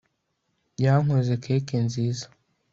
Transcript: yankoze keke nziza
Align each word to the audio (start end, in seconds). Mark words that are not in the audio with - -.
yankoze 0.83 1.33
keke 1.43 1.75
nziza 1.85 2.25